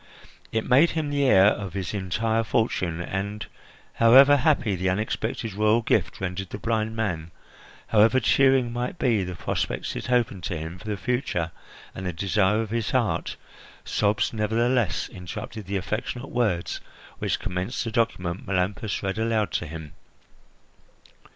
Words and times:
It 0.51 0.67
made 0.67 0.89
him 0.97 1.11
the 1.11 1.25
heir 1.25 1.45
of 1.51 1.73
his 1.73 1.93
entire 1.93 2.43
fortune 2.43 2.99
and, 3.01 3.45
however 3.93 4.37
happy 4.37 4.75
the 4.75 4.89
unexpected 4.89 5.53
royal 5.53 5.83
gift 5.83 6.19
rendered 6.19 6.49
the 6.49 6.57
blind 6.57 6.95
man, 6.95 7.29
however 7.85 8.19
cheering 8.19 8.73
might 8.73 8.97
be 8.97 9.23
the 9.23 9.35
prospects 9.35 9.95
it 9.95 10.09
opened 10.09 10.43
to 10.45 10.57
him 10.57 10.79
for 10.79 10.85
the 10.87 10.97
future 10.97 11.51
and 11.93 12.07
the 12.07 12.13
desire 12.13 12.61
of 12.63 12.71
his 12.71 12.89
heart, 12.89 13.35
sobs 13.85 14.33
nevertheless 14.33 15.07
interrupted 15.09 15.67
the 15.67 15.77
affectionate 15.77 16.29
words 16.31 16.81
which 17.19 17.39
commenced 17.39 17.83
the 17.83 17.91
document 17.91 18.47
Melampus 18.47 19.03
read 19.03 19.19
aloud 19.19 19.51
to 19.51 19.67
him. 19.67 19.93